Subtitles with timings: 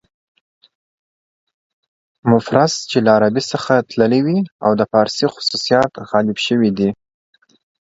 [2.31, 6.89] مفرس چې له عربي څخه تللي وي او د فارسي خصوصیات غالب شوي دي.